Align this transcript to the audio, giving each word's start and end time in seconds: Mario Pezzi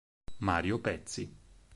Mario 0.39 0.79
Pezzi 0.79 1.29